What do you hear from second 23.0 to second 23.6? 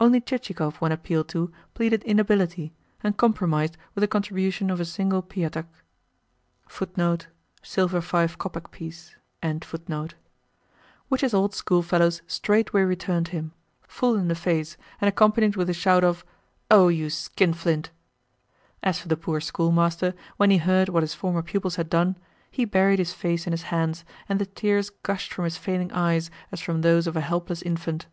face in